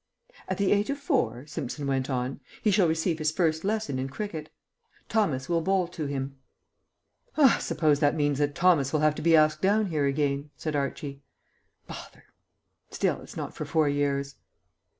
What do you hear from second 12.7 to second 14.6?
Still, it's not for four years."